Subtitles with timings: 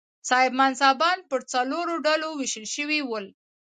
[0.29, 3.25] صاحب منصبان پر څلورو ډلو وېشل شوي ول.